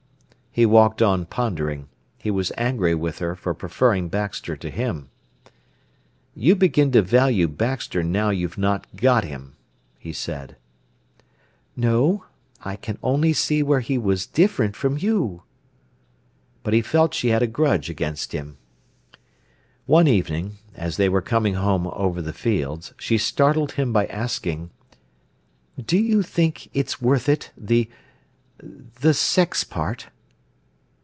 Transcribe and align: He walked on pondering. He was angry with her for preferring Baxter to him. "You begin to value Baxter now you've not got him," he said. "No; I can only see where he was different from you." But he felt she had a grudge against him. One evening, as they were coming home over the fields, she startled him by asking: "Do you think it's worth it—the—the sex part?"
He 0.53 0.65
walked 0.65 1.01
on 1.01 1.27
pondering. 1.27 1.87
He 2.17 2.29
was 2.29 2.51
angry 2.57 2.93
with 2.93 3.19
her 3.19 3.37
for 3.37 3.53
preferring 3.53 4.09
Baxter 4.09 4.57
to 4.57 4.69
him. 4.69 5.07
"You 6.35 6.57
begin 6.57 6.91
to 6.91 7.01
value 7.01 7.47
Baxter 7.47 8.03
now 8.03 8.31
you've 8.31 8.57
not 8.57 8.85
got 8.97 9.23
him," 9.23 9.55
he 9.97 10.11
said. 10.11 10.57
"No; 11.77 12.25
I 12.65 12.75
can 12.75 12.97
only 13.01 13.31
see 13.31 13.63
where 13.63 13.79
he 13.79 13.97
was 13.97 14.25
different 14.27 14.75
from 14.75 14.97
you." 14.97 15.43
But 16.63 16.73
he 16.73 16.81
felt 16.81 17.13
she 17.13 17.29
had 17.29 17.41
a 17.41 17.47
grudge 17.47 17.89
against 17.89 18.33
him. 18.33 18.57
One 19.85 20.09
evening, 20.09 20.57
as 20.75 20.97
they 20.97 21.07
were 21.07 21.21
coming 21.21 21.53
home 21.53 21.87
over 21.87 22.21
the 22.21 22.33
fields, 22.33 22.93
she 22.99 23.17
startled 23.17 23.71
him 23.71 23.93
by 23.93 24.05
asking: 24.07 24.71
"Do 25.81 25.97
you 25.97 26.21
think 26.23 26.69
it's 26.73 27.01
worth 27.01 27.29
it—the—the 27.29 29.13
sex 29.13 29.63
part?" 29.63 30.07